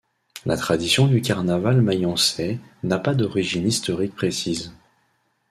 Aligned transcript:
La 0.47 0.57
tradition 0.57 1.05
du 1.05 1.21
carnaval 1.21 1.79
mayençais 1.79 2.57
n'a 2.81 2.97
pas 2.97 3.13
d'origine 3.13 3.67
historique 3.67 4.15
précise. 4.15 4.73